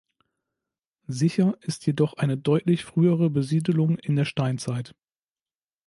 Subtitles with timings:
[1.05, 4.95] Sicher ist jedoch eine deutlich frühere Besiedelung in der Steinzeit.